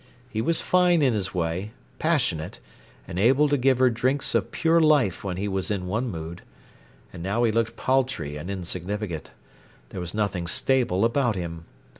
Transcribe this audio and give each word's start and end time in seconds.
He 0.29 0.41
was 0.41 0.61
fine 0.61 1.03
in 1.03 1.13
his 1.13 1.35
way, 1.35 1.73
passionate, 1.99 2.59
and 3.07 3.19
able 3.19 3.47
to 3.49 3.55
give 3.55 3.77
her 3.77 3.91
drinks 3.91 4.33
of 4.33 4.49
pure 4.49 4.79
life 4.81 5.23
when 5.23 5.37
he 5.37 5.47
was 5.47 5.69
in 5.69 5.85
one 5.85 6.09
mood. 6.09 6.41
And 7.13 7.21
now 7.21 7.43
he 7.43 7.51
looked 7.51 7.75
paltry 7.77 8.35
and 8.35 8.49
insignificant. 8.49 9.29
There 9.89 10.01
was 10.01 10.15
nothing 10.15 10.47
stable 10.47 11.05
about 11.05 11.35
him. 11.35 11.65